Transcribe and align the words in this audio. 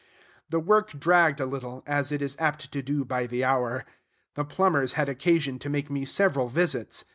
The 0.49 0.59
work 0.59 0.97
dragged 0.99 1.39
a 1.39 1.45
little, 1.45 1.83
as 1.85 2.11
it 2.11 2.23
is 2.23 2.35
apt 2.39 2.71
to 2.71 2.81
do 2.81 3.05
by 3.05 3.27
the 3.27 3.43
hour. 3.43 3.85
The 4.33 4.43
plumbers 4.43 4.93
had 4.93 5.07
occasion 5.07 5.59
to 5.59 5.69
make 5.69 5.91
me 5.91 6.05
several 6.05 6.47
visits. 6.47 7.05